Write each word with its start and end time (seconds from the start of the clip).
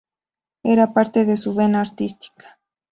Era 0.63 0.93
parte 0.93 1.25
de 1.25 1.37
su 1.37 1.53
vena 1.53 1.81
artística. 1.81 2.59